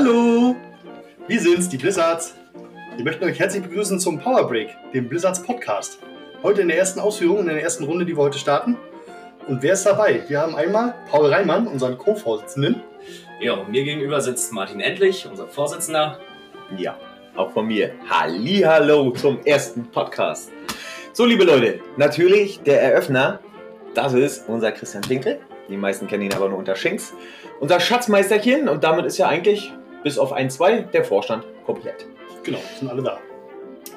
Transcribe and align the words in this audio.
Hallo, 0.00 0.54
wir 1.26 1.40
sind's, 1.40 1.68
die 1.68 1.76
Blizzards. 1.76 2.36
Wir 2.94 3.04
möchten 3.04 3.24
euch 3.24 3.36
herzlich 3.36 3.64
begrüßen 3.64 3.98
zum 3.98 4.20
Power 4.20 4.46
Break, 4.46 4.68
dem 4.94 5.08
Blizzards 5.08 5.42
Podcast. 5.42 5.98
Heute 6.40 6.60
in 6.60 6.68
der 6.68 6.78
ersten 6.78 7.00
Ausführung, 7.00 7.40
in 7.40 7.46
der 7.46 7.60
ersten 7.60 7.82
Runde, 7.82 8.06
die 8.06 8.16
wir 8.16 8.22
heute 8.22 8.38
starten. 8.38 8.76
Und 9.48 9.60
wer 9.60 9.72
ist 9.72 9.84
dabei? 9.84 10.22
Wir 10.28 10.40
haben 10.40 10.54
einmal 10.54 10.94
Paul 11.10 11.26
Reimann, 11.26 11.66
unseren 11.66 11.98
Co-Vorsitzenden. 11.98 12.80
Ja, 13.40 13.56
mir 13.64 13.82
gegenüber 13.82 14.20
sitzt 14.20 14.52
Martin 14.52 14.78
Endlich, 14.78 15.26
unser 15.28 15.48
Vorsitzender. 15.48 16.20
Ja, 16.76 16.96
auch 17.34 17.50
von 17.50 17.66
mir. 17.66 17.90
Hallo 18.08 19.10
zum 19.10 19.44
ersten 19.44 19.90
Podcast. 19.90 20.52
So, 21.12 21.24
liebe 21.24 21.42
Leute, 21.42 21.80
natürlich 21.96 22.60
der 22.60 22.80
Eröffner, 22.80 23.40
das 23.94 24.12
ist 24.12 24.48
unser 24.48 24.70
Christian 24.70 25.02
Tinkel. 25.02 25.40
Die 25.68 25.76
meisten 25.76 26.06
kennen 26.06 26.22
ihn 26.22 26.34
aber 26.34 26.48
nur 26.48 26.58
unter 26.58 26.76
Schinks. 26.76 27.12
Unser 27.58 27.80
Schatzmeisterchen 27.80 28.68
und 28.68 28.84
damit 28.84 29.04
ist 29.04 29.18
ja 29.18 29.26
eigentlich 29.26 29.72
bis 30.02 30.18
auf 30.18 30.32
ein, 30.32 30.50
zwei 30.50 30.80
der 30.80 31.04
Vorstand 31.04 31.44
komplett. 31.66 32.06
Genau, 32.42 32.58
sind 32.78 32.88
alle 32.88 33.02
da. 33.02 33.18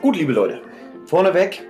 Gut, 0.02 0.16
liebe 0.16 0.34
Leute, 0.34 0.62
vorneweg, 1.06 1.64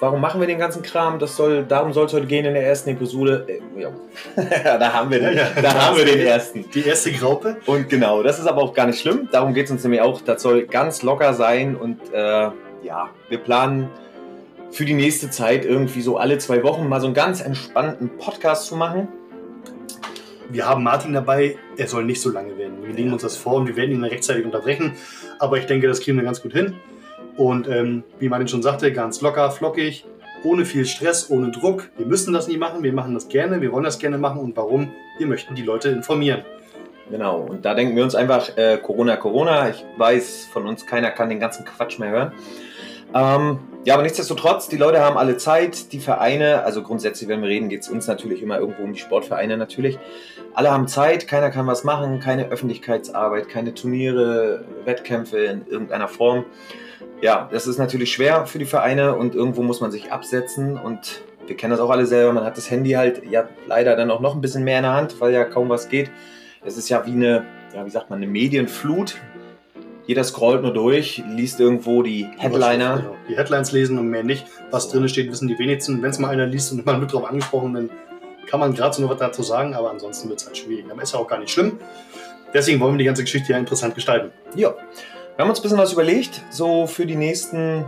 warum 0.00 0.20
machen 0.20 0.40
wir 0.40 0.46
den 0.46 0.58
ganzen 0.58 0.82
Kram? 0.82 1.18
Das 1.18 1.36
soll, 1.36 1.64
darum 1.64 1.92
soll 1.92 2.06
es 2.06 2.12
heute 2.12 2.26
gehen 2.26 2.44
in 2.44 2.54
der 2.54 2.66
ersten 2.66 2.90
Episode. 2.90 3.46
Äh, 3.48 3.80
ja. 3.80 3.90
da 4.78 4.92
haben 4.92 5.10
wir 5.10 5.20
den, 5.20 5.36
Ja, 5.36 5.44
ja. 5.54 5.62
da 5.62 5.74
haben 5.74 5.96
wir 5.96 6.04
den 6.04 6.20
ersten. 6.20 6.68
Die 6.70 6.84
erste 6.84 7.12
Graupe. 7.12 7.56
Und 7.66 7.88
genau, 7.88 8.22
das 8.22 8.38
ist 8.38 8.46
aber 8.46 8.62
auch 8.62 8.74
gar 8.74 8.86
nicht 8.86 9.00
schlimm. 9.00 9.28
Darum 9.30 9.54
geht 9.54 9.66
es 9.66 9.70
uns 9.70 9.82
nämlich 9.84 10.00
auch. 10.00 10.20
Das 10.20 10.42
soll 10.42 10.66
ganz 10.66 11.02
locker 11.02 11.34
sein 11.34 11.76
und 11.76 11.98
äh, 12.12 12.50
ja, 12.82 13.10
wir 13.28 13.38
planen 13.38 13.90
für 14.70 14.84
die 14.84 14.94
nächste 14.94 15.30
Zeit 15.30 15.64
irgendwie 15.64 16.02
so 16.02 16.18
alle 16.18 16.38
zwei 16.38 16.62
Wochen 16.62 16.88
mal 16.88 17.00
so 17.00 17.06
einen 17.06 17.14
ganz 17.14 17.40
entspannten 17.40 18.18
Podcast 18.18 18.66
zu 18.66 18.76
machen. 18.76 19.08
Wir 20.50 20.66
haben 20.66 20.82
Martin 20.82 21.12
dabei, 21.12 21.56
er 21.76 21.88
soll 21.88 22.04
nicht 22.04 22.20
so 22.20 22.30
lange 22.30 22.56
werden. 22.56 22.76
Wir 22.82 22.94
legen 22.94 23.12
uns 23.12 23.22
das 23.22 23.36
vor 23.36 23.54
und 23.54 23.66
wir 23.66 23.76
werden 23.76 23.92
ihn 23.92 24.00
dann 24.00 24.10
rechtzeitig 24.10 24.44
unterbrechen. 24.44 24.92
Aber 25.38 25.58
ich 25.58 25.66
denke, 25.66 25.88
das 25.88 26.00
kriegen 26.00 26.16
wir 26.16 26.24
ganz 26.24 26.42
gut 26.42 26.52
hin. 26.52 26.74
Und 27.36 27.68
ähm, 27.68 28.04
wie 28.18 28.28
Martin 28.28 28.48
schon 28.48 28.62
sagte, 28.62 28.92
ganz 28.92 29.20
locker, 29.20 29.50
flockig, 29.50 30.04
ohne 30.44 30.64
viel 30.64 30.86
Stress, 30.86 31.30
ohne 31.30 31.50
Druck. 31.50 31.90
Wir 31.96 32.06
müssen 32.06 32.32
das 32.32 32.48
nie 32.48 32.56
machen, 32.56 32.82
wir 32.82 32.92
machen 32.92 33.14
das 33.14 33.28
gerne, 33.28 33.60
wir 33.60 33.72
wollen 33.72 33.84
das 33.84 33.98
gerne 33.98 34.18
machen. 34.18 34.40
Und 34.40 34.56
warum? 34.56 34.92
Wir 35.18 35.26
möchten 35.26 35.54
die 35.54 35.62
Leute 35.62 35.88
informieren. 35.90 36.42
Genau, 37.10 37.40
und 37.42 37.64
da 37.64 37.74
denken 37.74 37.94
wir 37.94 38.02
uns 38.02 38.14
einfach, 38.14 38.56
äh, 38.56 38.78
Corona, 38.78 39.16
Corona. 39.16 39.70
Ich 39.70 39.84
weiß, 39.96 40.48
von 40.52 40.66
uns 40.66 40.86
keiner 40.86 41.10
kann 41.10 41.28
den 41.28 41.38
ganzen 41.38 41.64
Quatsch 41.64 41.98
mehr 41.98 42.10
hören. 42.10 42.32
Ähm, 43.14 43.58
ja, 43.84 43.94
aber 43.94 44.02
nichtsdestotrotz, 44.02 44.68
die 44.68 44.76
Leute 44.76 45.00
haben 45.00 45.16
alle 45.16 45.36
Zeit, 45.36 45.92
die 45.92 46.00
Vereine, 46.00 46.64
also 46.64 46.82
grundsätzlich, 46.82 47.28
wenn 47.28 47.40
wir 47.40 47.48
reden, 47.48 47.68
geht 47.68 47.82
es 47.82 47.88
uns 47.88 48.08
natürlich 48.08 48.42
immer 48.42 48.58
irgendwo 48.58 48.82
um 48.82 48.92
die 48.92 48.98
Sportvereine 48.98 49.56
natürlich. 49.56 49.98
Alle 50.54 50.72
haben 50.72 50.88
Zeit, 50.88 51.28
keiner 51.28 51.50
kann 51.50 51.66
was 51.66 51.84
machen, 51.84 52.18
keine 52.18 52.48
Öffentlichkeitsarbeit, 52.48 53.48
keine 53.48 53.74
Turniere, 53.74 54.64
Wettkämpfe 54.84 55.38
in 55.38 55.66
irgendeiner 55.68 56.08
Form. 56.08 56.46
Ja, 57.22 57.48
das 57.52 57.66
ist 57.66 57.78
natürlich 57.78 58.12
schwer 58.12 58.46
für 58.46 58.58
die 58.58 58.64
Vereine 58.64 59.14
und 59.14 59.34
irgendwo 59.34 59.62
muss 59.62 59.80
man 59.80 59.90
sich 59.92 60.12
absetzen 60.12 60.76
und 60.76 61.22
wir 61.46 61.56
kennen 61.56 61.70
das 61.70 61.80
auch 61.80 61.90
alle 61.90 62.06
selber, 62.06 62.32
man 62.32 62.44
hat 62.44 62.56
das 62.56 62.70
Handy 62.70 62.92
halt 62.92 63.22
ja 63.30 63.48
leider 63.66 63.94
dann 63.96 64.10
auch 64.10 64.20
noch 64.20 64.34
ein 64.34 64.40
bisschen 64.40 64.64
mehr 64.64 64.78
in 64.78 64.82
der 64.82 64.94
Hand, 64.94 65.20
weil 65.20 65.32
ja 65.32 65.44
kaum 65.44 65.68
was 65.68 65.88
geht. 65.88 66.10
Es 66.64 66.76
ist 66.76 66.88
ja 66.88 67.06
wie 67.06 67.12
eine, 67.12 67.44
ja, 67.72 67.86
wie 67.86 67.90
sagt 67.90 68.10
man, 68.10 68.16
eine 68.16 68.26
Medienflut. 68.26 69.16
Jeder 70.06 70.22
scrollt 70.22 70.62
nur 70.62 70.72
durch, 70.72 71.22
liest 71.28 71.58
irgendwo 71.58 72.02
die 72.02 72.28
Headliner. 72.38 72.98
Genau. 72.98 73.16
Die 73.28 73.36
Headlines 73.36 73.72
lesen 73.72 73.98
und 73.98 74.08
mehr 74.08 74.22
nicht. 74.22 74.46
Was 74.70 74.88
drin 74.88 75.08
steht, 75.08 75.30
wissen 75.30 75.48
die 75.48 75.58
wenigsten. 75.58 76.00
Wenn 76.00 76.10
es 76.10 76.18
mal 76.18 76.28
einer 76.28 76.46
liest 76.46 76.72
und 76.72 76.86
man 76.86 77.00
wird 77.00 77.12
darauf 77.12 77.28
angesprochen, 77.28 77.74
dann 77.74 77.90
kann 78.48 78.60
man 78.60 78.72
gerade 78.72 78.94
so 78.94 79.02
noch 79.02 79.10
was 79.10 79.18
dazu 79.18 79.42
sagen, 79.42 79.74
aber 79.74 79.90
ansonsten 79.90 80.28
wird 80.28 80.40
es 80.40 80.46
halt 80.46 80.56
schwierig. 80.56 80.84
Aber 80.90 81.02
ist 81.02 81.12
ja 81.12 81.18
auch 81.18 81.26
gar 81.26 81.38
nicht 81.38 81.50
schlimm. 81.50 81.78
Deswegen 82.54 82.80
wollen 82.80 82.94
wir 82.94 82.98
die 82.98 83.04
ganze 83.04 83.24
Geschichte 83.24 83.52
ja 83.52 83.58
interessant 83.58 83.94
gestalten. 83.94 84.30
Ja, 84.54 84.74
wir 85.36 85.42
haben 85.42 85.50
uns 85.50 85.58
ein 85.58 85.62
bisschen 85.62 85.78
was 85.78 85.92
überlegt, 85.92 86.42
so 86.50 86.86
für 86.86 87.04
die 87.04 87.16
nächsten, 87.16 87.84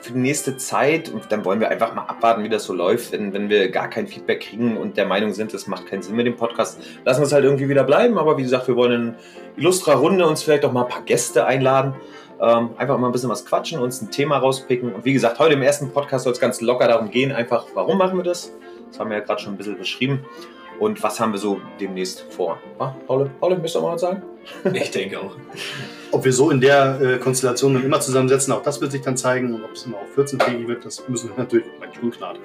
für 0.00 0.12
die 0.12 0.18
nächste 0.20 0.56
Zeit. 0.56 1.10
Und 1.10 1.24
dann 1.30 1.44
wollen 1.44 1.60
wir 1.60 1.68
einfach 1.68 1.94
mal 1.94 2.04
abwarten, 2.04 2.44
wie 2.44 2.48
das 2.48 2.64
so 2.64 2.72
läuft. 2.72 3.12
Wenn, 3.12 3.34
wenn 3.34 3.50
wir 3.50 3.70
gar 3.70 3.90
kein 3.90 4.06
Feedback 4.06 4.40
kriegen 4.40 4.76
und 4.76 4.96
der 4.96 5.06
Meinung 5.06 5.34
sind, 5.34 5.52
es 5.52 5.66
macht 5.66 5.86
keinen 5.86 6.02
Sinn 6.02 6.16
mit 6.16 6.26
dem 6.26 6.36
Podcast, 6.36 6.80
lassen 7.04 7.20
wir 7.20 7.26
es 7.26 7.32
halt 7.32 7.44
irgendwie 7.44 7.68
wieder 7.68 7.84
bleiben. 7.84 8.16
Aber 8.16 8.38
wie 8.38 8.42
gesagt, 8.42 8.68
wir 8.68 8.76
wollen 8.76 9.16
illustrer 9.60 9.94
Runde 9.94 10.26
uns 10.26 10.42
vielleicht 10.42 10.64
auch 10.64 10.72
mal 10.72 10.82
ein 10.82 10.88
paar 10.88 11.02
Gäste 11.02 11.46
einladen. 11.46 11.94
Ähm, 12.40 12.70
einfach 12.78 12.98
mal 12.98 13.08
ein 13.08 13.12
bisschen 13.12 13.28
was 13.28 13.44
quatschen, 13.44 13.78
uns 13.78 14.00
ein 14.00 14.10
Thema 14.10 14.38
rauspicken. 14.38 14.94
Und 14.94 15.04
wie 15.04 15.12
gesagt, 15.12 15.38
heute 15.38 15.54
im 15.54 15.62
ersten 15.62 15.92
Podcast 15.92 16.24
soll 16.24 16.32
es 16.32 16.40
ganz 16.40 16.62
locker 16.62 16.88
darum 16.88 17.10
gehen, 17.10 17.30
einfach, 17.32 17.66
warum 17.74 17.98
machen 17.98 18.16
wir 18.16 18.24
das? 18.24 18.52
Das 18.88 18.98
haben 18.98 19.10
wir 19.10 19.18
ja 19.18 19.24
gerade 19.24 19.42
schon 19.42 19.52
ein 19.52 19.56
bisschen 19.58 19.76
beschrieben. 19.76 20.24
Und 20.80 21.02
was 21.02 21.20
haben 21.20 21.32
wir 21.32 21.38
so 21.38 21.60
demnächst 21.78 22.24
vor? 22.32 22.58
Ah, 22.78 22.94
Paul, 23.06 23.30
Paul, 23.38 23.50
möchtest 23.50 23.74
du 23.74 23.82
mal 23.82 23.92
was 23.92 24.00
sagen? 24.00 24.22
Ich 24.72 24.90
denke 24.90 25.20
auch. 25.20 25.36
Ob 26.12 26.24
wir 26.24 26.32
so 26.32 26.50
in 26.50 26.60
der 26.60 27.00
äh, 27.00 27.18
Konstellation 27.18 27.74
dann 27.74 27.84
immer 27.84 28.00
zusammensetzen, 28.00 28.52
auch 28.52 28.62
das 28.62 28.80
wird 28.80 28.90
sich 28.92 29.00
dann 29.02 29.16
zeigen. 29.16 29.54
Und 29.54 29.62
ob 29.64 29.72
es 29.72 29.84
immer 29.84 29.98
auf 29.98 30.08
14-tägig 30.16 30.66
wird, 30.66 30.84
das 30.84 31.06
müssen 31.08 31.30
wir 31.30 31.36
natürlich. 31.36 31.66
Mein 31.78 31.94
Stuhl 31.94 32.10
knarrt. 32.10 32.38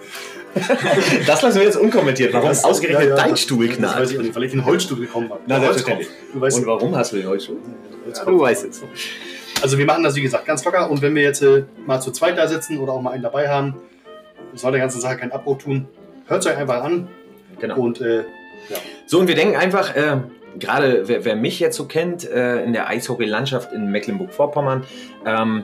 Das 1.26 1.42
lassen 1.42 1.58
wir 1.60 1.64
jetzt 1.66 1.78
unkommentiert. 1.78 2.32
Warum 2.34 2.50
Das- 2.50 2.64
ausgerechnet 2.64 3.04
ja, 3.04 3.10
ja, 3.10 3.16
dein 3.16 3.32
das- 3.32 3.42
Stuhl 3.42 3.68
Das 3.68 3.78
knallt? 3.78 4.00
weiß 4.02 4.12
ich 4.12 4.18
auch 4.20 4.22
nicht, 4.24 4.36
weil 4.36 4.44
ich 4.44 4.54
in 4.54 4.60
den 4.60 4.66
Holzstuhl 4.66 5.00
gekommen 5.00 5.30
habe. 5.30 5.42
Na, 5.48 5.60
selbstverständlich. 5.60 6.08
Du 6.34 6.42
weißt 6.42 6.60
Und 6.60 6.66
warum 6.68 6.96
hast 6.96 7.12
du 7.12 7.18
den 7.18 7.28
Holzstuhl? 7.28 7.58
Holzkopf. 8.06 8.28
du 8.28 8.40
weißt 8.40 8.66
es. 8.66 8.84
Also 9.64 9.78
wir 9.78 9.86
machen 9.86 10.04
das, 10.04 10.16
wie 10.16 10.22
gesagt, 10.22 10.46
ganz 10.46 10.64
locker. 10.64 10.90
Und 10.92 11.02
wenn 11.02 11.16
wir 11.16 11.24
jetzt 11.24 11.42
äh, 11.42 11.64
mal 11.88 12.00
zu 12.00 12.12
zweit 12.12 12.38
da 12.38 12.48
sitzen 12.48 12.78
oder 12.78 12.94
auch 12.94 13.02
mal 13.02 13.12
einen 13.12 13.24
dabei 13.24 13.50
haben, 13.50 13.76
soll 14.54 14.72
der 14.72 14.82
ganzen 14.82 15.02
Sache 15.02 15.18
keinen 15.18 15.32
Abbruch 15.32 15.58
tun. 15.58 15.88
Hört 16.28 16.42
es 16.46 16.52
euch 16.52 16.58
einfach 16.58 16.84
an. 16.84 17.08
Genau. 17.60 17.78
Und 17.80 18.00
äh, 18.02 18.24
So, 19.08 19.20
und 19.20 19.28
wir 19.28 19.36
denken 19.36 19.56
einfach, 19.56 19.96
äh, 19.96 20.18
gerade 20.60 21.08
wer, 21.08 21.26
wer 21.26 21.36
mich 21.36 21.60
jetzt 21.60 21.76
so 21.78 21.86
kennt, 21.86 22.30
äh, 22.30 22.64
in 22.64 22.74
der 22.74 22.88
Eishockey-Landschaft 22.88 23.72
in 23.74 23.92
Mecklenburg-Vorpommern, 23.92 24.84
ähm, 25.26 25.64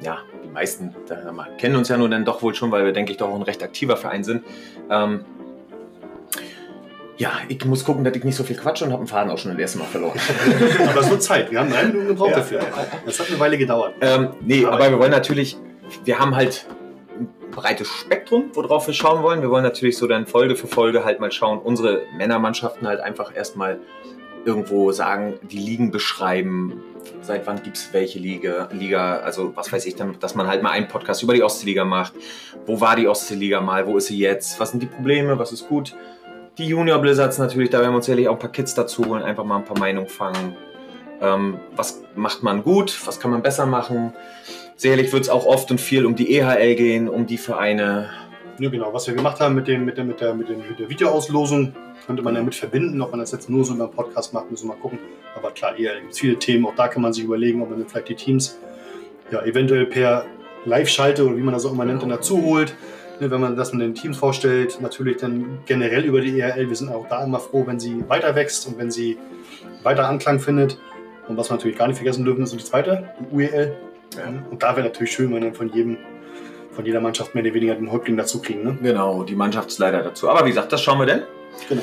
ja, 0.00 0.18
die 0.44 0.48
meisten 0.48 0.94
da, 1.08 1.30
mal, 1.32 1.48
kennen 1.58 1.76
uns 1.76 1.88
ja 1.88 1.96
nur 1.96 2.08
dann 2.08 2.24
doch 2.24 2.42
wohl 2.42 2.54
schon, 2.54 2.70
weil 2.70 2.84
wir, 2.84 2.92
denke 2.92 3.10
ich, 3.12 3.18
doch 3.18 3.28
auch 3.28 3.34
ein 3.36 3.42
recht 3.42 3.62
aktiver 3.62 3.96
Verein 3.96 4.22
sind. 4.24 4.44
Ähm, 4.90 5.24
ja, 7.16 7.32
ich 7.48 7.64
muss 7.64 7.84
gucken, 7.84 8.04
dass 8.04 8.14
ich 8.14 8.22
nicht 8.22 8.36
so 8.36 8.44
viel 8.44 8.56
quatsche 8.56 8.84
und 8.84 8.92
habe 8.92 9.02
den 9.02 9.08
Faden 9.08 9.30
auch 9.32 9.38
schon 9.38 9.50
das 9.50 9.60
erste 9.60 9.78
Mal 9.78 9.86
verloren. 9.86 10.18
aber 10.88 11.00
es 11.00 11.10
wird 11.10 11.22
Zeit. 11.22 11.50
Wir 11.50 11.58
haben 11.58 11.70
drei 11.70 11.84
Minuten 11.84 12.06
gebraucht 12.08 12.30
Ja. 12.30 12.36
dafür. 12.36 12.60
Das 13.04 13.18
hat 13.18 13.28
eine 13.28 13.40
Weile 13.40 13.58
gedauert. 13.58 13.94
Ähm, 14.00 14.28
nee, 14.40 14.64
Aber- 14.64 14.76
aber 14.76 14.90
wir 14.90 14.98
wollen 15.00 15.10
natürlich, 15.10 15.56
wir 16.04 16.20
haben 16.20 16.36
halt 16.36 16.66
ein 17.18 17.28
breites 17.50 17.88
Spektrum, 17.88 18.50
worauf 18.54 18.86
wir 18.86 18.94
schauen 18.94 19.24
wollen. 19.24 19.42
Wir 19.42 19.50
wollen 19.50 19.64
natürlich 19.64 19.98
so 19.98 20.06
dann 20.06 20.26
Folge 20.28 20.54
für 20.54 20.68
Folge 20.68 21.04
halt 21.04 21.18
mal 21.18 21.32
schauen, 21.32 21.58
unsere 21.58 22.02
Männermannschaften 22.16 22.86
halt 22.86 23.00
einfach 23.00 23.34
erstmal 23.34 23.80
irgendwo 24.48 24.90
sagen, 24.92 25.34
die 25.42 25.58
Ligen 25.58 25.90
beschreiben, 25.90 26.82
seit 27.20 27.46
wann 27.46 27.62
gibt 27.62 27.76
es 27.76 27.92
welche 27.92 28.18
Liga, 28.18 28.70
Liga, 28.72 29.18
also 29.18 29.54
was 29.54 29.70
weiß 29.70 29.84
ich, 29.84 29.94
dass 29.94 30.34
man 30.34 30.46
halt 30.46 30.62
mal 30.62 30.70
einen 30.70 30.88
Podcast 30.88 31.22
über 31.22 31.34
die 31.34 31.42
Ostseeliga 31.42 31.84
macht. 31.84 32.14
Wo 32.64 32.80
war 32.80 32.96
die 32.96 33.06
Ostseeliga 33.06 33.60
mal, 33.60 33.86
wo 33.86 33.98
ist 33.98 34.06
sie 34.06 34.18
jetzt, 34.18 34.58
was 34.58 34.70
sind 34.70 34.82
die 34.82 34.86
Probleme, 34.86 35.38
was 35.38 35.52
ist 35.52 35.68
gut. 35.68 35.94
Die 36.56 36.66
Junior 36.66 36.98
Blizzards 36.98 37.36
natürlich, 37.38 37.68
da 37.68 37.80
werden 37.80 37.92
wir 37.92 37.96
uns 37.96 38.06
sicherlich 38.06 38.28
auch 38.28 38.32
ein 38.32 38.38
paar 38.38 38.50
Kids 38.50 38.74
dazu 38.74 39.04
holen, 39.04 39.22
einfach 39.22 39.44
mal 39.44 39.58
ein 39.58 39.64
paar 39.64 39.78
Meinungen 39.78 40.08
fangen. 40.08 40.56
Ähm, 41.20 41.60
was 41.76 42.02
macht 42.14 42.42
man 42.42 42.62
gut, 42.62 42.98
was 43.06 43.20
kann 43.20 43.30
man 43.30 43.42
besser 43.42 43.66
machen. 43.66 44.14
Sicherlich 44.76 45.12
wird 45.12 45.24
es 45.24 45.28
auch 45.28 45.44
oft 45.44 45.70
und 45.70 45.80
viel 45.80 46.06
um 46.06 46.16
die 46.16 46.34
EHL 46.34 46.74
gehen, 46.74 47.08
um 47.08 47.26
die 47.26 47.38
Vereine. 47.38 48.08
Ja, 48.58 48.68
genau. 48.70 48.92
Was 48.92 49.06
wir 49.06 49.14
gemacht 49.14 49.38
haben 49.38 49.54
mit, 49.54 49.68
dem, 49.68 49.84
mit, 49.84 49.96
der, 49.96 50.04
mit, 50.04 50.20
der, 50.20 50.34
mit, 50.34 50.48
dem, 50.48 50.58
mit 50.58 50.78
der 50.78 50.88
Videoauslosung, 50.88 51.72
könnte 52.06 52.22
man 52.22 52.34
ja 52.34 52.42
mit 52.42 52.56
verbinden. 52.56 53.00
Ob 53.00 53.12
man 53.12 53.20
das 53.20 53.30
jetzt 53.30 53.48
nur 53.48 53.64
so 53.64 53.74
über 53.74 53.84
einen 53.84 53.92
Podcast 53.92 54.34
macht, 54.34 54.50
müssen 54.50 54.68
wir 54.68 54.74
mal 54.74 54.80
gucken. 54.80 54.98
Aber 55.36 55.52
klar, 55.52 55.78
eher 55.78 56.00
gibt 56.00 56.12
es 56.12 56.18
viele 56.18 56.36
Themen. 56.36 56.66
Auch 56.66 56.74
da 56.74 56.88
kann 56.88 57.02
man 57.02 57.12
sich 57.12 57.22
überlegen, 57.22 57.62
ob 57.62 57.70
man 57.70 57.86
vielleicht 57.86 58.08
die 58.08 58.16
Teams 58.16 58.58
ja, 59.30 59.42
eventuell 59.44 59.86
per 59.86 60.24
Live-Schalte 60.64 61.24
oder 61.24 61.36
wie 61.36 61.42
man 61.42 61.54
das 61.54 61.66
auch 61.66 61.72
immer 61.72 61.84
nennt, 61.84 62.02
dann 62.02 62.08
dazu 62.08 62.42
holt. 62.42 62.74
Ne, 63.20 63.30
wenn 63.30 63.40
man 63.40 63.56
das 63.56 63.72
mit 63.72 63.82
den 63.82 63.94
Teams 63.94 64.16
vorstellt, 64.16 64.80
natürlich 64.80 65.18
dann 65.18 65.60
generell 65.66 66.04
über 66.04 66.20
die 66.20 66.40
ERL. 66.40 66.68
Wir 66.68 66.76
sind 66.76 66.90
auch 66.90 67.08
da 67.08 67.24
immer 67.24 67.38
froh, 67.38 67.64
wenn 67.66 67.78
sie 67.78 68.04
weiter 68.08 68.34
wächst 68.34 68.66
und 68.66 68.78
wenn 68.78 68.90
sie 68.90 69.18
weiter 69.82 70.08
Anklang 70.08 70.40
findet. 70.40 70.78
Und 71.28 71.36
was 71.36 71.50
wir 71.50 71.54
natürlich 71.54 71.78
gar 71.78 71.86
nicht 71.86 71.96
vergessen 71.96 72.24
dürfen, 72.24 72.42
ist 72.42 72.52
die 72.52 72.58
zweite, 72.58 73.10
die 73.20 73.34
UEL. 73.34 73.76
Und 74.50 74.62
da 74.62 74.74
wäre 74.74 74.86
natürlich 74.86 75.12
schön, 75.12 75.32
wenn 75.32 75.42
dann 75.42 75.54
von 75.54 75.68
jedem, 75.68 75.98
von 76.78 76.86
jeder 76.86 77.00
Mannschaft 77.00 77.34
mehr 77.34 77.42
oder 77.42 77.54
weniger 77.54 77.74
den 77.74 77.90
Häuptling 77.90 78.16
dazu 78.16 78.40
kriegen. 78.40 78.62
Ne? 78.62 78.78
Genau, 78.80 79.24
die 79.24 79.34
Mannschaftsleiter 79.34 80.00
dazu. 80.00 80.28
Aber 80.28 80.44
wie 80.44 80.50
gesagt, 80.50 80.72
das 80.72 80.80
schauen 80.80 81.00
wir 81.00 81.06
denn. 81.06 81.22
Genau. 81.68 81.82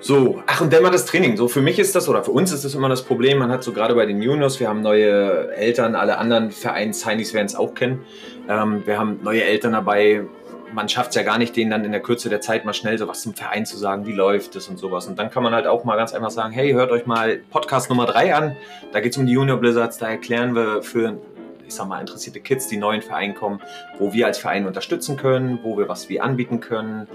So, 0.00 0.42
ach 0.46 0.62
und 0.62 0.72
dann 0.72 0.82
mal 0.82 0.90
das 0.90 1.04
Training. 1.04 1.36
So 1.36 1.46
für 1.46 1.60
mich 1.60 1.78
ist 1.78 1.94
das 1.94 2.08
oder 2.08 2.24
für 2.24 2.30
uns 2.30 2.50
ist 2.50 2.64
das 2.64 2.74
immer 2.74 2.88
das 2.88 3.02
Problem. 3.02 3.36
Man 3.36 3.50
hat 3.50 3.62
so 3.62 3.74
gerade 3.74 3.94
bei 3.94 4.06
den 4.06 4.22
Juniors, 4.22 4.60
wir 4.60 4.68
haben 4.70 4.80
neue 4.80 5.52
Eltern, 5.54 5.94
alle 5.94 6.16
anderen 6.16 6.52
Vereins-Heinis 6.52 7.34
werden 7.34 7.48
es 7.48 7.54
auch 7.54 7.74
kennen. 7.74 8.00
Ähm, 8.48 8.80
wir 8.86 8.98
haben 8.98 9.20
neue 9.22 9.44
Eltern 9.44 9.72
dabei. 9.72 10.24
Man 10.72 10.88
schafft 10.88 11.10
es 11.10 11.16
ja 11.16 11.22
gar 11.22 11.36
nicht, 11.36 11.54
denen 11.54 11.70
dann 11.70 11.84
in 11.84 11.92
der 11.92 12.00
Kürze 12.00 12.30
der 12.30 12.40
Zeit 12.40 12.64
mal 12.64 12.72
schnell 12.72 12.96
so 12.96 13.06
was 13.08 13.20
zum 13.20 13.34
Verein 13.34 13.66
zu 13.66 13.76
sagen, 13.76 14.06
wie 14.06 14.12
läuft 14.12 14.56
es 14.56 14.68
und 14.68 14.78
sowas. 14.78 15.06
Und 15.06 15.18
dann 15.18 15.28
kann 15.28 15.42
man 15.42 15.52
halt 15.52 15.66
auch 15.66 15.84
mal 15.84 15.96
ganz 15.96 16.14
einfach 16.14 16.30
sagen, 16.30 16.54
hey, 16.54 16.72
hört 16.72 16.92
euch 16.92 17.04
mal 17.04 17.40
Podcast 17.50 17.90
Nummer 17.90 18.06
3 18.06 18.34
an. 18.34 18.56
Da 18.90 19.00
geht 19.00 19.12
es 19.12 19.18
um 19.18 19.26
die 19.26 19.34
Junior 19.34 19.58
Blizzards. 19.58 19.98
Da 19.98 20.08
erklären 20.08 20.54
wir 20.54 20.82
für 20.82 21.18
ich 21.68 21.74
sag 21.74 21.86
mal, 21.86 22.00
interessierte 22.00 22.40
Kids, 22.40 22.66
die 22.66 22.76
neu 22.76 22.94
in 22.94 23.00
den 23.00 23.06
Verein 23.06 23.34
kommen, 23.34 23.60
wo 23.98 24.12
wir 24.12 24.26
als 24.26 24.38
Verein 24.38 24.66
unterstützen 24.66 25.16
können, 25.16 25.60
wo 25.62 25.78
wir 25.78 25.88
was 25.88 26.08
wie 26.08 26.20
anbieten 26.20 26.60
können. 26.60 27.06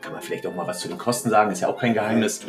Kann 0.00 0.12
man 0.12 0.22
vielleicht 0.22 0.46
auch 0.46 0.54
mal 0.54 0.66
was 0.66 0.80
zu 0.80 0.88
den 0.88 0.98
Kosten 0.98 1.30
sagen, 1.30 1.50
ist 1.50 1.60
ja 1.60 1.68
auch 1.68 1.78
kein 1.78 1.94
Geheimnis. 1.94 2.40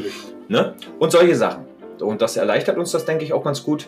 Ne? 0.47 0.75
Und 0.99 1.11
solche 1.11 1.35
Sachen. 1.35 1.65
Und 1.99 2.21
das 2.21 2.35
erleichtert 2.37 2.77
uns 2.77 2.91
das, 2.91 3.05
denke 3.05 3.23
ich, 3.23 3.33
auch 3.33 3.43
ganz 3.43 3.63
gut. 3.63 3.87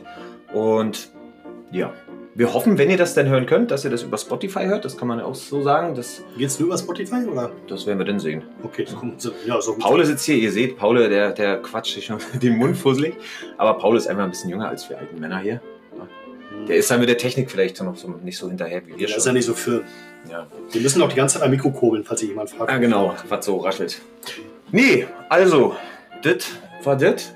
Und 0.54 1.10
ja, 1.72 1.92
wir 2.36 2.54
hoffen, 2.54 2.77
wenn 2.77 2.89
ihr 2.89 2.98
das 2.98 3.13
dann 3.13 3.27
hören 3.30 3.45
könnt, 3.45 3.72
dass 3.72 3.86
ihr 3.86 3.92
das 3.92 4.04
über 4.04 4.18
Spotify 4.18 4.66
hört. 4.66 4.86
Das 4.86 4.98
kann 4.98 5.07
man 5.07 5.19
auch 5.22 5.36
so 5.36 5.62
sagen. 5.63 5.95
Das, 5.95 6.22
Geht's 6.38 6.60
nur 6.60 6.68
über 6.68 6.77
Spotify 6.77 7.25
oder? 7.25 7.51
das 7.68 7.86
werden 7.88 7.98
wir 7.98 8.06
dann 8.06 8.19
sehen. 8.19 8.44
Okay, 8.62 8.83
das 8.83 8.95
kommt 8.95 9.22
so- 9.22 9.31
ja, 9.48 9.60
so 9.62 9.75
Paul 9.77 10.04
sitzt 10.06 10.25
hier, 10.25 10.36
ihr 10.36 10.51
seht, 10.51 10.77
Paul, 10.77 11.10
der, 11.10 11.31
der 11.31 11.62
quatscht 11.62 11.95
sich 11.95 12.06
schon 12.06 12.19
den 12.42 12.57
Mund 12.57 12.77
fusselig. 12.77 13.16
Aber 13.57 13.77
Paul 13.77 13.98
ist 13.98 14.07
einfach 14.07 14.24
ein 14.25 14.30
bisschen 14.30 14.50
jünger 14.50 14.68
als 14.69 14.89
wir 14.89 14.98
alten 14.98 15.19
Männer 15.19 15.39
hier. 15.39 15.62
Der 16.68 16.78
ist 16.78 16.90
dann 16.90 17.00
mit 17.00 17.10
der 17.10 17.18
Technik 17.18 17.52
vielleicht 17.52 17.82
noch 17.82 17.96
so 17.96 18.08
nicht 18.24 18.38
so 18.38 18.48
hinterher 18.48 18.82
wie 18.86 18.92
wir 18.92 18.98
Der 18.98 19.08
ist 19.08 19.16
ja 19.18 19.22
schon. 19.22 19.34
nicht 19.34 19.46
so 19.46 19.54
firm. 19.54 19.82
Ja. 20.30 20.48
Wir 20.72 20.82
müssen 20.82 21.02
auch 21.02 21.10
die 21.10 21.16
ganze 21.16 21.36
Zeit 21.36 21.44
am 21.44 21.52
Mikro 21.52 21.72
kurbeln, 21.72 22.04
falls 22.04 22.20
sich 22.20 22.30
jemand 22.30 22.50
fragt. 22.50 22.72
Ah, 22.72 22.78
genau, 22.78 23.14
was 23.30 23.46
so 23.46 23.58
raschelt. 23.58 24.02
Nee, 24.72 25.06
also, 25.30 25.76
das 26.24 26.46
war 26.84 26.98
das. 26.98 27.34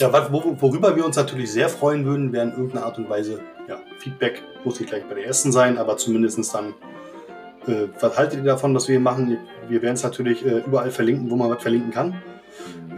Ja, 0.00 0.12
worüber 0.12 0.96
wir 0.96 1.04
uns 1.04 1.16
natürlich 1.16 1.52
sehr 1.52 1.68
freuen 1.68 2.04
würden, 2.04 2.32
wäre 2.32 2.46
in 2.46 2.50
irgendeiner 2.52 2.86
Art 2.86 2.98
und 2.98 3.08
Weise 3.08 3.40
ja, 3.68 3.78
Feedback. 3.98 4.42
Muss 4.64 4.80
nicht 4.80 4.88
gleich 4.88 5.04
bei 5.04 5.14
der 5.14 5.26
ersten 5.26 5.52
sein, 5.52 5.78
aber 5.78 5.96
zumindest 5.96 6.54
dann, 6.54 6.74
äh, 7.66 7.88
was 8.00 8.16
haltet 8.16 8.40
ihr 8.40 8.44
davon, 8.44 8.74
was 8.74 8.88
wir 8.88 8.98
machen? 8.98 9.38
Wir 9.68 9.82
werden 9.82 9.94
es 9.94 10.02
natürlich 10.02 10.44
äh, 10.44 10.62
überall 10.66 10.90
verlinken, 10.90 11.30
wo 11.30 11.36
man 11.36 11.50
was 11.50 11.62
verlinken 11.62 11.92
kann 11.92 12.22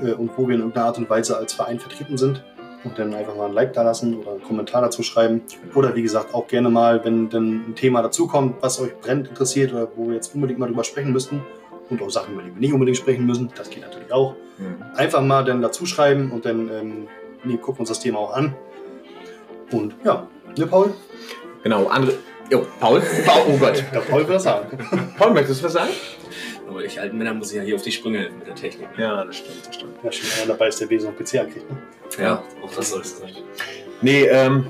äh, 0.02 0.12
und 0.12 0.30
wo 0.36 0.46
wir 0.48 0.54
in 0.54 0.60
irgendeiner 0.60 0.86
Art 0.86 0.98
und 0.98 1.10
Weise 1.10 1.36
als 1.36 1.52
Verein 1.52 1.78
vertreten 1.78 2.16
sind. 2.16 2.42
Und 2.86 2.98
dann 2.98 3.14
einfach 3.14 3.36
mal 3.36 3.46
ein 3.46 3.52
Like 3.52 3.72
da 3.72 3.82
lassen 3.82 4.16
oder 4.16 4.30
einen 4.32 4.42
Kommentar 4.42 4.80
dazu 4.80 5.02
schreiben. 5.02 5.42
Oder 5.74 5.94
wie 5.96 6.02
gesagt, 6.02 6.32
auch 6.34 6.46
gerne 6.46 6.70
mal, 6.70 7.04
wenn 7.04 7.28
dann 7.28 7.64
ein 7.70 7.74
Thema 7.74 8.00
dazukommt, 8.00 8.56
was 8.60 8.80
euch 8.80 8.96
brennt, 9.00 9.28
interessiert 9.28 9.72
oder 9.72 9.88
wo 9.96 10.06
wir 10.06 10.14
jetzt 10.14 10.34
unbedingt 10.34 10.60
mal 10.60 10.66
drüber 10.68 10.84
sprechen 10.84 11.12
müssten. 11.12 11.42
Und 11.90 12.00
auch 12.00 12.10
Sachen, 12.10 12.34
über 12.34 12.42
die 12.42 12.54
wir 12.54 12.60
nicht 12.60 12.72
unbedingt 12.72 12.96
sprechen 12.96 13.26
müssen. 13.26 13.50
Das 13.56 13.68
geht 13.70 13.82
natürlich 13.82 14.12
auch 14.12 14.34
Mhm. 14.58 14.82
einfach 14.96 15.20
mal 15.20 15.44
dann 15.44 15.60
dazu 15.60 15.84
schreiben 15.84 16.30
und 16.32 16.46
dann 16.46 16.70
ähm, 16.70 17.08
nee, 17.44 17.56
gucken 17.58 17.76
wir 17.76 17.80
uns 17.80 17.90
das 17.90 18.00
Thema 18.00 18.20
auch 18.20 18.34
an. 18.34 18.54
Und 19.70 19.94
ja, 20.02 20.26
ne 20.56 20.66
Paul? 20.66 20.94
Genau, 21.62 21.86
andere. 21.88 22.14
Jo, 22.50 22.64
Paul. 22.80 23.02
Paul 23.26 23.42
oh 23.48 23.56
Gott. 23.58 23.84
Der 23.92 24.00
Paul 24.00 24.26
will 24.26 24.34
das 24.34 24.44
sagen. 24.44 24.78
Paul, 25.18 25.32
möchtest 25.32 25.60
du 25.60 25.66
was 25.66 25.72
sagen? 25.74 25.90
Aber 26.68 26.84
ich 26.84 27.00
alten 27.00 27.16
Männer 27.18 27.34
muss 27.34 27.52
ja 27.52 27.62
hier 27.62 27.76
auf 27.76 27.82
die 27.82 27.92
Sprünge 27.92 28.18
helfen 28.18 28.38
mit 28.38 28.46
der 28.46 28.54
Technik. 28.54 28.88
Ja, 28.98 29.24
das 29.24 29.36
stimmt, 29.36 29.66
das 29.66 29.74
stimmt. 29.74 29.94
Ja, 30.02 30.12
schon 30.12 30.42
einer 30.42 30.52
dabei 30.52 30.68
ist, 30.68 30.80
der 30.80 30.90
Wesen 30.90 31.14
PC 31.14 31.40
ankriegt. 31.40 31.70
Ne? 31.70 31.76
Ja, 32.18 32.42
auch 32.62 32.74
das 32.74 32.90
soll 32.90 33.00
es 33.02 33.18
sein. 33.18 33.30
Nee, 34.02 34.24
ähm, 34.24 34.66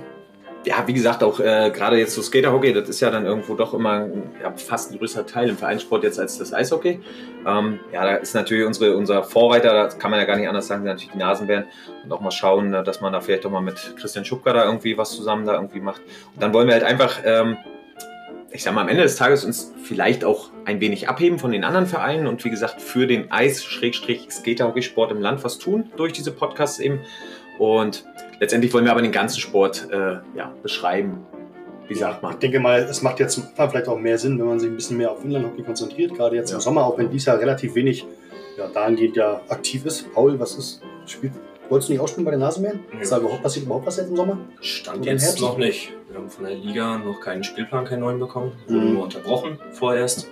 ja, 0.66 0.82
wie 0.86 0.92
gesagt, 0.92 1.22
auch 1.22 1.38
äh, 1.38 1.70
gerade 1.70 1.96
jetzt 1.96 2.14
so 2.14 2.22
Skaterhockey, 2.22 2.72
das 2.72 2.88
ist 2.88 3.00
ja 3.00 3.08
dann 3.08 3.24
irgendwo 3.24 3.54
doch 3.54 3.72
immer 3.72 4.08
ja, 4.42 4.52
fast 4.56 4.90
ein 4.90 4.98
größerer 4.98 5.24
Teil 5.24 5.48
im 5.48 5.56
Vereinssport 5.56 6.02
jetzt 6.02 6.18
als 6.18 6.38
das 6.38 6.52
Eishockey. 6.52 7.00
Ähm, 7.46 7.78
ja, 7.92 8.04
da 8.04 8.16
ist 8.16 8.34
natürlich 8.34 8.66
unsere, 8.66 8.96
unser 8.96 9.22
Vorreiter, 9.22 9.84
das 9.84 9.98
kann 9.98 10.10
man 10.10 10.18
ja 10.18 10.26
gar 10.26 10.36
nicht 10.36 10.48
anders 10.48 10.66
sagen, 10.66 10.82
sind 10.82 10.88
natürlich 10.88 11.12
die 11.12 11.18
Nasenbären. 11.18 11.66
Und 12.02 12.12
auch 12.12 12.20
mal 12.20 12.32
schauen, 12.32 12.74
äh, 12.74 12.82
dass 12.82 13.00
man 13.00 13.12
da 13.12 13.20
vielleicht 13.20 13.46
auch 13.46 13.50
mal 13.50 13.60
mit 13.60 13.94
Christian 13.96 14.24
Schupka 14.24 14.52
da 14.52 14.64
irgendwie 14.64 14.98
was 14.98 15.12
zusammen 15.12 15.46
da 15.46 15.54
irgendwie 15.54 15.80
macht. 15.80 16.02
Und 16.34 16.42
dann 16.42 16.52
wollen 16.52 16.66
wir 16.66 16.74
halt 16.74 16.84
einfach, 16.84 17.20
ähm, 17.24 17.58
ich 18.52 18.62
sag 18.62 18.74
mal, 18.74 18.82
am 18.82 18.88
Ende 18.88 19.02
des 19.02 19.16
Tages 19.16 19.44
uns 19.44 19.72
vielleicht 19.82 20.24
auch 20.24 20.50
ein 20.64 20.80
wenig 20.80 21.08
abheben 21.08 21.38
von 21.38 21.50
den 21.52 21.64
anderen 21.64 21.86
Vereinen 21.86 22.26
und 22.26 22.44
wie 22.44 22.50
gesagt, 22.50 22.80
für 22.80 23.06
den 23.06 23.30
Eis-Skaterhockey-Sport 23.30 25.12
im 25.12 25.20
Land 25.20 25.44
was 25.44 25.58
tun 25.58 25.90
durch 25.96 26.12
diese 26.12 26.30
Podcasts 26.32 26.78
eben. 26.78 27.00
Und 27.58 28.04
letztendlich 28.40 28.72
wollen 28.74 28.84
wir 28.84 28.92
aber 28.92 29.02
den 29.02 29.12
ganzen 29.12 29.40
Sport 29.40 29.88
äh, 29.90 30.18
ja, 30.36 30.52
beschreiben. 30.62 31.24
Wie 31.88 31.94
sagt 31.94 32.16
Ich 32.16 32.22
man? 32.22 32.38
denke 32.40 32.58
mal, 32.60 32.80
es 32.80 33.02
macht 33.02 33.20
jetzt 33.20 33.40
vielleicht 33.54 33.88
auch 33.88 33.98
mehr 33.98 34.18
Sinn, 34.18 34.38
wenn 34.38 34.46
man 34.46 34.58
sich 34.58 34.68
ein 34.68 34.74
bisschen 34.76 34.96
mehr 34.96 35.10
auf 35.12 35.24
Inlandhockey 35.24 35.62
konzentriert, 35.62 36.14
gerade 36.14 36.36
jetzt 36.36 36.50
Ja. 36.50 36.56
im 36.56 36.60
Sommer, 36.60 36.84
auch 36.84 36.98
wenn 36.98 37.10
dies 37.10 37.24
Jahr 37.26 37.38
relativ 37.38 37.74
wenig 37.74 38.04
ja, 38.58 38.66
dahingehend 38.68 39.16
ja 39.16 39.40
aktiv 39.48 39.84
ist. 39.86 40.12
Paul, 40.12 40.38
was 40.40 40.56
ist, 40.56 40.82
spielt, 41.06 41.32
wolltest 41.68 41.88
du 41.88 41.92
nicht 41.92 42.00
auch 42.00 42.08
spielen 42.08 42.24
bei 42.24 42.30
den 42.30 42.40
Nasenbären? 42.40 42.80
Ja. 42.92 43.00
Ist 43.00 43.12
da 43.12 43.18
überhaupt, 43.18 43.42
passiert 43.42 43.66
überhaupt 43.66 43.86
was 43.86 43.96
jetzt 43.96 44.08
im 44.08 44.16
Sommer? 44.16 44.38
Stand 44.60 45.04
jetzt 45.04 45.24
Herbst? 45.24 45.40
noch 45.40 45.58
nicht. 45.58 45.92
Wir 46.08 46.18
haben 46.18 46.30
von 46.30 46.44
der 46.44 46.54
Liga 46.54 46.98
noch 46.98 47.20
keinen 47.20 47.44
Spielplan, 47.44 47.84
keinen 47.84 48.00
neuen 48.00 48.18
bekommen. 48.18 48.52
Mhm. 48.66 48.74
Wurden 48.74 48.94
nur 48.94 49.02
unterbrochen 49.04 49.58
vorerst. 49.72 50.28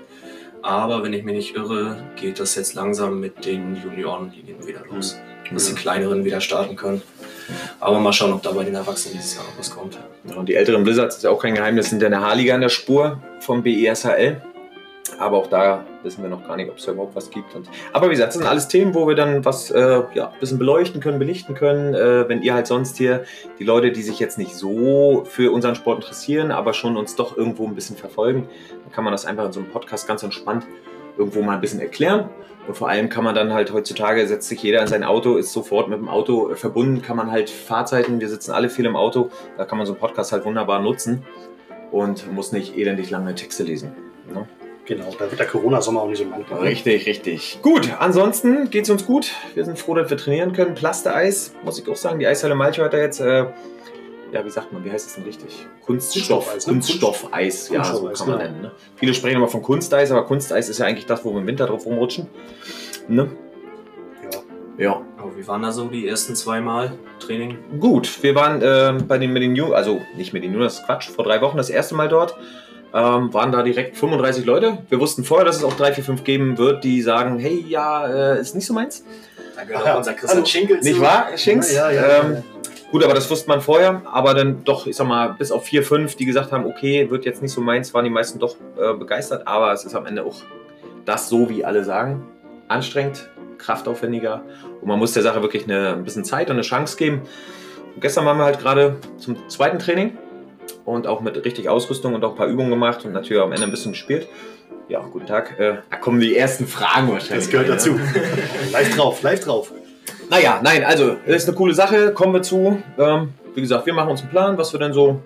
Aber 0.62 1.02
wenn 1.02 1.12
ich 1.12 1.24
mich 1.24 1.34
nicht 1.34 1.56
irre, 1.56 2.02
geht 2.16 2.40
das 2.40 2.54
jetzt 2.54 2.74
langsam 2.74 3.20
mit 3.20 3.44
den 3.44 3.76
Juniorenlinien 3.82 4.66
wieder 4.66 4.80
los. 4.90 5.18
Dass 5.52 5.66
die 5.66 5.74
kleineren 5.74 6.24
wieder 6.24 6.40
starten 6.40 6.74
können. 6.74 7.02
Aber 7.80 8.00
mal 8.00 8.14
schauen, 8.14 8.32
ob 8.32 8.42
da 8.42 8.52
bei 8.52 8.64
den 8.64 8.74
Erwachsenen 8.74 9.16
dieses 9.18 9.34
Jahr 9.34 9.44
noch 9.44 9.58
was 9.58 9.70
kommt. 9.70 9.98
Ja, 10.26 10.36
und 10.36 10.48
die 10.48 10.54
älteren 10.54 10.82
Blizzards 10.82 11.16
ist 11.16 11.22
ja 11.22 11.30
auch 11.30 11.42
kein 11.42 11.54
Geheimnis, 11.54 11.90
sind 11.90 12.00
ja 12.00 12.06
eine 12.06 12.22
Haarliga 12.22 12.54
an 12.54 12.62
der 12.62 12.70
Spur 12.70 13.20
vom 13.40 13.62
BESHL. 13.62 14.40
Aber 15.18 15.38
auch 15.38 15.46
da 15.46 15.84
wissen 16.02 16.22
wir 16.22 16.30
noch 16.30 16.46
gar 16.46 16.56
nicht, 16.56 16.70
ob 16.70 16.78
es 16.78 16.84
da 16.84 16.92
überhaupt 16.92 17.14
was 17.16 17.30
gibt. 17.30 17.54
Und, 17.54 17.68
aber 17.92 18.06
wie 18.06 18.10
gesagt, 18.10 18.28
das 18.28 18.34
sind 18.36 18.46
alles 18.46 18.68
Themen, 18.68 18.94
wo 18.94 19.06
wir 19.06 19.14
dann 19.14 19.44
was 19.44 19.70
äh, 19.70 20.02
ja, 20.14 20.28
ein 20.28 20.40
bisschen 20.40 20.58
beleuchten 20.58 21.00
können, 21.00 21.18
belichten 21.18 21.54
können. 21.54 21.94
Äh, 21.94 22.28
wenn 22.28 22.42
ihr 22.42 22.54
halt 22.54 22.66
sonst 22.66 22.96
hier 22.96 23.24
die 23.58 23.64
Leute, 23.64 23.92
die 23.92 24.02
sich 24.02 24.18
jetzt 24.18 24.38
nicht 24.38 24.54
so 24.54 25.24
für 25.26 25.52
unseren 25.52 25.74
Sport 25.74 26.02
interessieren, 26.02 26.50
aber 26.50 26.72
schon 26.72 26.96
uns 26.96 27.16
doch 27.16 27.36
irgendwo 27.36 27.66
ein 27.66 27.74
bisschen 27.74 27.96
verfolgen, 27.96 28.48
dann 28.82 28.92
kann 28.92 29.04
man 29.04 29.12
das 29.12 29.26
einfach 29.26 29.46
in 29.46 29.52
so 29.52 29.60
einem 29.60 29.70
Podcast 29.70 30.06
ganz 30.06 30.22
entspannt 30.22 30.66
irgendwo 31.16 31.42
mal 31.42 31.54
ein 31.54 31.60
bisschen 31.60 31.80
erklären. 31.80 32.28
Und 32.66 32.76
vor 32.76 32.88
allem 32.88 33.08
kann 33.08 33.24
man 33.24 33.34
dann 33.34 33.52
halt 33.52 33.72
heutzutage, 33.72 34.26
setzt 34.26 34.48
sich 34.48 34.62
jeder 34.62 34.80
in 34.80 34.86
sein 34.86 35.04
Auto, 35.04 35.36
ist 35.36 35.52
sofort 35.52 35.88
mit 35.88 35.98
dem 35.98 36.08
Auto 36.08 36.50
äh, 36.50 36.56
verbunden, 36.56 37.02
kann 37.02 37.16
man 37.16 37.30
halt 37.30 37.50
Fahrzeiten, 37.50 38.20
wir 38.20 38.28
sitzen 38.28 38.52
alle 38.52 38.70
viel 38.70 38.86
im 38.86 38.96
Auto, 38.96 39.30
da 39.58 39.64
kann 39.64 39.76
man 39.78 39.86
so 39.86 39.92
einen 39.92 40.00
Podcast 40.00 40.32
halt 40.32 40.44
wunderbar 40.44 40.80
nutzen 40.80 41.24
und 41.90 42.32
muss 42.32 42.52
nicht 42.52 42.76
elendig 42.76 43.10
lange 43.10 43.34
Texte 43.34 43.64
lesen. 43.64 43.92
Ne? 44.32 44.48
Genau, 44.86 45.10
da 45.18 45.30
wird 45.30 45.40
der 45.40 45.46
Corona-Sommer 45.46 46.02
auch 46.02 46.08
nicht 46.08 46.18
so 46.18 46.24
lang. 46.24 46.44
Richtig, 46.60 47.06
richtig. 47.06 47.58
Gut, 47.62 47.90
ansonsten 47.98 48.68
geht's 48.68 48.90
uns 48.90 49.06
gut. 49.06 49.30
Wir 49.54 49.64
sind 49.64 49.78
froh, 49.78 49.94
dass 49.94 50.10
wir 50.10 50.18
trainieren 50.18 50.52
können. 50.52 50.74
Plasteeis, 50.74 51.54
muss 51.64 51.78
ich 51.78 51.88
auch 51.88 51.96
sagen. 51.96 52.18
Die 52.18 52.26
Eishalle 52.26 52.54
Malchow 52.54 52.84
hat 52.84 52.92
da 52.92 52.98
jetzt, 52.98 53.20
äh, 53.20 53.46
ja, 54.32 54.44
wie 54.44 54.50
sagt 54.50 54.72
man, 54.74 54.84
wie 54.84 54.90
heißt 54.90 55.06
es 55.06 55.14
denn 55.14 55.24
richtig? 55.24 55.66
Kunststoff, 55.86 56.46
Kunststoffeis, 56.46 56.66
ne? 56.66 56.72
Kunststoffeis, 56.74 57.68
ja, 57.70 57.84
so 57.84 57.92
kann 57.92 58.02
man 58.02 58.14
genau. 58.14 58.36
nennen. 58.36 58.62
Ne? 58.62 58.72
Viele 58.96 59.14
sprechen 59.14 59.36
immer 59.36 59.48
von 59.48 59.62
Kunsteis, 59.62 60.10
aber 60.10 60.24
Kunsteis 60.26 60.68
ist 60.68 60.78
ja 60.78 60.86
eigentlich 60.86 61.06
das, 61.06 61.24
wo 61.24 61.32
wir 61.32 61.40
im 61.40 61.46
Winter 61.46 61.66
drauf 61.66 61.86
rumrutschen. 61.86 62.26
Ne? 63.08 63.30
Ja. 64.22 64.40
Ja, 64.76 65.02
Aber 65.16 65.36
wie 65.36 65.46
waren 65.46 65.62
da 65.62 65.72
so 65.72 65.86
die 65.86 66.06
ersten 66.06 66.34
zwei 66.34 66.60
Mal 66.60 66.98
Training? 67.20 67.56
Gut, 67.80 68.22
wir 68.22 68.34
waren 68.34 68.60
ähm, 68.62 69.06
bei 69.06 69.16
den 69.16 69.32
mit 69.32 69.42
den 69.42 69.52
New, 69.52 69.72
also 69.72 70.02
nicht 70.16 70.34
mit 70.34 70.42
den 70.42 70.52
New, 70.52 70.58
das 70.58 70.80
ist 70.80 70.84
Quatsch, 70.84 71.08
vor 71.08 71.24
drei 71.24 71.40
Wochen 71.40 71.56
das 71.56 71.70
erste 71.70 71.94
Mal 71.94 72.08
dort. 72.08 72.36
Ähm, 72.96 73.34
waren 73.34 73.50
da 73.50 73.64
direkt 73.64 73.96
35 73.96 74.44
Leute. 74.44 74.78
Wir 74.88 75.00
wussten 75.00 75.24
vorher, 75.24 75.44
dass 75.44 75.56
es 75.56 75.64
auch 75.64 75.74
drei, 75.74 75.92
vier, 75.92 76.04
fünf 76.04 76.22
geben 76.22 76.58
wird, 76.58 76.84
die 76.84 77.02
sagen, 77.02 77.40
hey, 77.40 77.64
ja, 77.68 78.06
äh, 78.06 78.40
ist 78.40 78.54
nicht 78.54 78.66
so 78.66 78.72
meins. 78.72 79.04
Da 79.56 79.64
gehört 79.64 79.88
auch 79.88 79.96
unser 79.96 80.12
Christian 80.12 80.36
hallo. 80.36 80.46
Schinkel 80.46 80.80
zu. 80.80 80.88
Nicht 80.88 81.00
wahr, 81.00 81.26
Schinks? 81.36 81.74
Ja, 81.74 81.90
ja, 81.90 82.02
ja, 82.02 82.22
ähm. 82.22 82.44
Gut, 82.92 83.02
aber 83.02 83.14
das 83.14 83.28
wusste 83.28 83.48
man 83.48 83.60
vorher. 83.60 84.02
Aber 84.04 84.34
dann 84.34 84.62
doch, 84.62 84.86
ich 84.86 84.94
sag 84.94 85.08
mal, 85.08 85.34
bis 85.36 85.50
auf 85.50 85.64
vier, 85.64 85.82
fünf, 85.82 86.14
die 86.14 86.24
gesagt 86.24 86.52
haben, 86.52 86.66
okay, 86.66 87.10
wird 87.10 87.24
jetzt 87.24 87.42
nicht 87.42 87.50
so 87.50 87.60
meins, 87.60 87.92
waren 87.92 88.04
die 88.04 88.10
meisten 88.12 88.38
doch 88.38 88.54
äh, 88.78 88.94
begeistert. 88.94 89.48
Aber 89.48 89.72
es 89.72 89.84
ist 89.84 89.96
am 89.96 90.06
Ende 90.06 90.24
auch 90.24 90.36
das 91.04 91.28
so, 91.28 91.50
wie 91.50 91.64
alle 91.64 91.82
sagen. 91.82 92.24
Anstrengend, 92.68 93.28
kraftaufwendiger. 93.58 94.44
Und 94.80 94.86
man 94.86 95.00
muss 95.00 95.12
der 95.12 95.24
Sache 95.24 95.42
wirklich 95.42 95.64
eine, 95.64 95.94
ein 95.94 96.04
bisschen 96.04 96.24
Zeit 96.24 96.48
und 96.48 96.52
eine 96.52 96.62
Chance 96.62 96.96
geben. 96.96 97.22
Und 97.96 98.00
gestern 98.00 98.24
waren 98.24 98.38
wir 98.38 98.44
halt 98.44 98.60
gerade 98.60 98.98
zum 99.18 99.48
zweiten 99.48 99.80
Training 99.80 100.16
und 100.84 101.06
auch 101.06 101.20
mit 101.20 101.42
richtig 101.44 101.68
Ausrüstung 101.68 102.14
und 102.14 102.24
auch 102.24 102.30
ein 102.30 102.36
paar 102.36 102.46
Übungen 102.46 102.70
gemacht 102.70 103.04
und 103.04 103.12
natürlich 103.12 103.42
am 103.42 103.52
Ende 103.52 103.64
ein 103.64 103.70
bisschen 103.70 103.92
gespielt. 103.92 104.28
Ja, 104.88 105.00
guten 105.00 105.26
Tag. 105.26 105.58
Äh, 105.58 105.76
da 105.90 105.96
kommen 105.96 106.20
die 106.20 106.36
ersten 106.36 106.66
Fragen 106.66 107.10
wahrscheinlich. 107.10 107.46
Das 107.46 107.50
gehört 107.50 107.68
rein, 107.68 107.76
dazu. 107.76 107.92
ne? 107.92 108.02
live 108.72 108.96
drauf, 108.96 109.22
live 109.22 109.40
drauf. 109.40 109.72
Naja, 110.30 110.60
nein, 110.62 110.84
also, 110.84 111.16
das 111.26 111.36
ist 111.36 111.48
eine 111.48 111.56
coole 111.56 111.74
Sache, 111.74 112.12
kommen 112.12 112.34
wir 112.34 112.42
zu. 112.42 112.82
Ähm, 112.98 113.30
wie 113.54 113.60
gesagt, 113.60 113.86
wir 113.86 113.94
machen 113.94 114.10
uns 114.10 114.20
einen 114.20 114.30
Plan, 114.30 114.58
was 114.58 114.72
wir 114.72 114.80
dann 114.80 114.92
so 114.92 115.20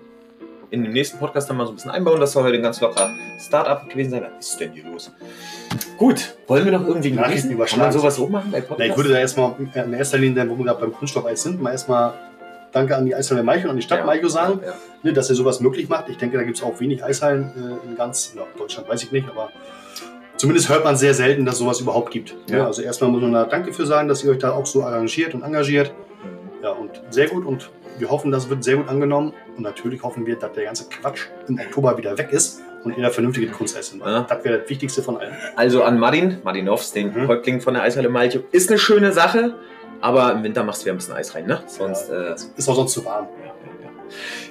in 0.71 0.83
dem 0.83 0.93
nächsten 0.93 1.17
Podcast 1.17 1.49
dann 1.49 1.57
mal 1.57 1.65
so 1.65 1.71
ein 1.71 1.75
bisschen 1.75 1.91
einbauen. 1.91 2.19
Das 2.19 2.31
soll 2.31 2.43
heute 2.43 2.55
ein 2.57 2.63
ganz 2.63 2.79
lockerer 2.79 3.09
Startup 3.39 3.89
gewesen 3.89 4.11
sein. 4.11 4.25
Was 4.37 4.49
ist 4.49 4.59
denn 4.59 4.71
hier 4.71 4.85
los? 4.85 5.11
Gut, 5.97 6.35
wollen 6.47 6.63
wir 6.63 6.71
noch 6.71 6.85
irgendwie 6.87 7.11
Nachrichten 7.11 7.49
genießen? 7.49 7.49
Kann 7.49 7.55
überschlagen. 7.57 7.83
man 7.83 7.91
sowas 7.91 8.19
auch 8.19 8.29
machen 8.29 8.51
bei 8.51 8.59
Na, 8.59 8.65
Podcasts? 8.65 8.91
ich 8.91 8.97
würde 8.97 9.09
da 9.09 9.19
erstmal 9.19 9.55
in 9.73 9.93
erster 9.93 10.17
Linie, 10.19 10.49
wo 10.49 10.57
wir 10.57 10.65
gerade 10.65 10.79
beim 10.79 10.93
Kunststoffeis 10.93 11.41
sind, 11.41 11.61
mal 11.61 11.71
erstmal 11.71 12.13
Danke 12.71 12.95
an 12.95 13.05
die 13.05 13.15
Eishalle 13.15 13.43
Malchow 13.43 13.65
und 13.65 13.69
an 13.71 13.75
die 13.77 13.81
Stadt 13.81 13.99
Ja. 13.99 14.05
Malchow 14.05 14.29
sagen, 14.29 14.59
Ja. 14.65 14.73
ne, 15.03 15.13
dass 15.13 15.29
ihr 15.29 15.35
sowas 15.35 15.59
möglich 15.59 15.89
macht. 15.89 16.09
Ich 16.09 16.17
denke, 16.17 16.37
da 16.37 16.43
gibt 16.43 16.57
es 16.57 16.63
auch 16.63 16.79
wenig 16.79 17.03
Eishallen 17.03 17.51
äh, 17.85 17.87
in 17.89 17.95
ganz 17.97 18.33
ja, 18.35 18.43
Deutschland, 18.57 18.87
weiß 18.89 19.03
ich 19.03 19.11
nicht, 19.11 19.27
aber 19.29 19.49
zumindest 20.37 20.69
hört 20.69 20.83
man 20.83 20.95
sehr 20.95 21.13
selten, 21.13 21.45
dass 21.45 21.57
sowas 21.57 21.79
überhaupt 21.81 22.11
gibt. 22.11 22.35
Ja. 22.49 22.65
also 22.65 22.81
erstmal 22.81 23.09
muss 23.09 23.21
man 23.21 23.33
da 23.33 23.45
Danke 23.45 23.73
für 23.73 23.85
sagen, 23.85 24.07
dass 24.07 24.23
ihr 24.23 24.31
euch 24.31 24.37
da 24.39 24.51
auch 24.51 24.65
so 24.65 24.83
arrangiert 24.83 25.33
und 25.33 25.43
engagiert. 25.43 25.91
Ja, 26.61 26.71
und 26.71 27.01
sehr 27.09 27.27
gut 27.27 27.45
und 27.45 27.69
wir 27.99 28.09
hoffen, 28.09 28.31
das 28.31 28.49
wird 28.49 28.63
sehr 28.63 28.75
gut 28.77 28.87
angenommen. 28.89 29.33
Und 29.57 29.63
natürlich 29.63 30.03
hoffen 30.03 30.25
wir, 30.25 30.35
dass 30.37 30.51
der 30.53 30.65
ganze 30.65 30.85
Quatsch 30.89 31.27
im 31.47 31.57
Oktober 31.59 31.97
wieder 31.97 32.17
weg 32.17 32.29
ist 32.31 32.61
und 32.83 32.95
ihr 32.97 33.03
da 33.03 33.09
vernünftige 33.09 33.47
Kunsteis 33.47 33.89
sind. 33.89 34.01
Ja. 34.05 34.25
Das 34.29 34.43
wäre 34.45 34.59
das 34.59 34.69
Wichtigste 34.69 35.01
von 35.01 35.17
allem. 35.17 35.33
Also 35.55 35.83
an 35.83 35.99
Martin, 35.99 36.37
Martinovs, 36.43 36.91
den 36.93 37.13
Mhm. 37.13 37.27
Häuptling 37.27 37.59
von 37.61 37.73
der 37.73 37.83
Eishalle 37.83 38.09
Malchow, 38.09 38.41
ist 38.51 38.69
eine 38.69 38.77
schöne 38.77 39.11
Sache, 39.13 39.55
aber 40.01 40.31
im 40.33 40.43
Winter 40.43 40.63
machst 40.63 40.81
du 40.81 40.85
wieder 40.85 40.93
ein 40.93 40.97
bisschen 40.97 41.13
Eis 41.15 41.33
rein, 41.35 41.45
ne? 41.45 41.61
Sonst, 41.67 42.09
Ja, 42.09 42.31
äh, 42.31 42.35
ist 42.55 42.69
auch 42.69 42.75
sonst 42.75 42.93
zu 42.93 43.03
warm. 43.05 43.27
Ja, 43.41 43.47
ja. 43.47 43.53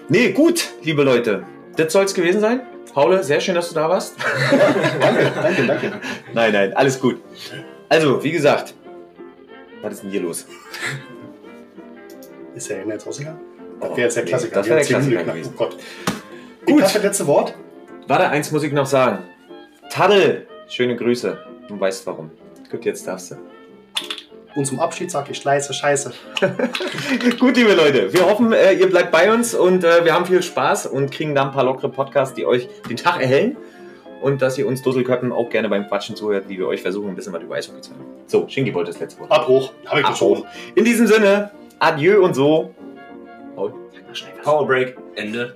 Nee, 0.08 0.32
gut, 0.32 0.68
liebe 0.82 1.02
Leute. 1.02 1.42
Das 1.76 1.92
soll 1.92 2.04
es 2.04 2.14
gewesen 2.14 2.40
sein. 2.40 2.62
Paul, 2.92 3.22
sehr 3.22 3.40
schön, 3.40 3.54
dass 3.54 3.68
du 3.68 3.74
da 3.74 3.88
warst. 3.88 4.14
danke, 5.00 5.30
danke, 5.42 5.66
danke. 5.66 5.92
nein, 6.32 6.52
nein, 6.52 6.72
alles 6.74 6.98
gut. 7.00 7.20
Also, 7.88 8.22
wie 8.24 8.32
gesagt, 8.32 8.74
was 9.82 9.92
ist 9.94 10.02
denn 10.02 10.10
hier 10.10 10.22
los? 10.22 10.46
Ist 12.54 12.70
er 12.70 12.86
jetzt 12.86 13.06
rausgegangen? 13.06 13.40
Das 13.80 13.90
Oh, 13.90 13.96
wäre 13.96 14.00
jetzt 14.06 14.16
der 14.16 14.24
Klassiker. 14.24 14.54
das 14.56 14.66
wäre 14.66 14.78
der 14.80 14.86
Klassiker 14.86 15.22
gewesen. 15.24 15.52
Oh 15.54 15.58
Gott. 15.58 15.76
Gut. 15.76 16.66
Gut. 16.66 16.82
Das 16.82 17.00
letzte 17.00 17.26
Wort. 17.28 17.54
Warte, 18.08 18.28
eins 18.28 18.50
muss 18.50 18.64
ich 18.64 18.72
noch 18.72 18.86
sagen. 18.86 19.18
Taddel, 19.90 20.46
schöne 20.68 20.96
Grüße. 20.96 21.38
Du 21.68 21.78
weißt 21.78 22.04
warum. 22.06 22.30
Gut, 22.70 22.84
jetzt 22.84 23.06
darfst 23.06 23.30
du. 23.30 23.36
Und 24.58 24.64
zum 24.64 24.80
Abschied 24.80 25.08
sage 25.08 25.30
ich 25.30 25.44
leise 25.44 25.72
Scheiße. 25.72 26.12
Gut, 27.38 27.56
liebe 27.56 27.74
Leute, 27.74 28.12
wir 28.12 28.26
hoffen, 28.26 28.52
äh, 28.52 28.72
ihr 28.72 28.90
bleibt 28.90 29.12
bei 29.12 29.32
uns 29.32 29.54
und 29.54 29.84
äh, 29.84 30.04
wir 30.04 30.12
haben 30.12 30.26
viel 30.26 30.42
Spaß 30.42 30.86
und 30.86 31.12
kriegen 31.12 31.32
da 31.32 31.44
ein 31.44 31.52
paar 31.52 31.62
lockere 31.62 31.88
Podcasts, 31.88 32.34
die 32.34 32.44
euch 32.44 32.68
den 32.90 32.96
Tag 32.96 33.22
erhellen. 33.22 33.56
Und 34.20 34.42
dass 34.42 34.58
ihr 34.58 34.66
uns 34.66 34.82
Dusselköppen 34.82 35.30
auch 35.30 35.48
gerne 35.48 35.68
beim 35.68 35.86
Quatschen 35.86 36.16
zuhört, 36.16 36.48
wie 36.48 36.58
wir 36.58 36.66
euch 36.66 36.82
versuchen, 36.82 37.10
ein 37.10 37.14
bisschen 37.14 37.32
was 37.32 37.42
über 37.44 37.54
Eishockey 37.54 37.82
zu 37.82 37.90
hören. 37.92 38.04
So, 38.26 38.48
Shingi 38.48 38.74
wollte 38.74 38.90
das 38.90 38.98
letzte 38.98 39.20
Wort. 39.20 39.30
Abbruch. 39.30 39.70
Habe 39.86 40.00
ich 40.00 40.06
Abbruch. 40.06 40.44
In 40.74 40.84
diesem 40.84 41.06
Sinne, 41.06 41.52
adieu 41.78 42.24
und 42.24 42.34
so. 42.34 42.74
Paul, 43.54 43.74
sag 43.94 44.08
mal 44.08 44.14
schnell 44.16 44.32
was. 44.38 44.44
Power 44.44 44.66
Break, 44.66 44.96
Ende. 45.14 45.54